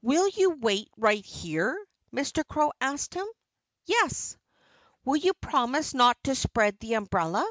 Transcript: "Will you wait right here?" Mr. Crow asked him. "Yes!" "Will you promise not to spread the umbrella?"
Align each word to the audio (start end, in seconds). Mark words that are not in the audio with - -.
"Will 0.00 0.26
you 0.28 0.52
wait 0.52 0.88
right 0.96 1.22
here?" 1.22 1.86
Mr. 2.10 2.48
Crow 2.48 2.72
asked 2.80 3.12
him. 3.12 3.26
"Yes!" 3.84 4.38
"Will 5.04 5.16
you 5.16 5.34
promise 5.34 5.92
not 5.92 6.16
to 6.24 6.34
spread 6.34 6.78
the 6.78 6.94
umbrella?" 6.94 7.46